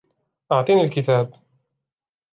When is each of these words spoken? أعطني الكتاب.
أعطني 0.51 0.81
الكتاب. 0.81 1.33